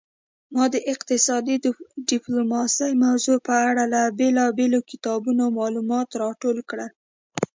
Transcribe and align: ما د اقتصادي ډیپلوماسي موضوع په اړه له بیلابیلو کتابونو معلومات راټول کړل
ما 0.53 0.63
د 0.73 0.75
اقتصادي 0.93 1.55
ډیپلوماسي 2.09 2.91
موضوع 3.03 3.37
په 3.47 3.55
اړه 3.69 3.83
له 3.93 4.01
بیلابیلو 4.19 4.79
کتابونو 4.91 5.43
معلومات 5.59 6.09
راټول 6.21 6.57
کړل 6.69 6.91